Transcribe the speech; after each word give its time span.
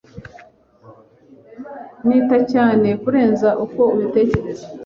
Nita 2.07 2.37
cyane 2.51 2.87
kurenza 3.01 3.49
uko 3.65 3.81
ubitekereza. 3.93 4.65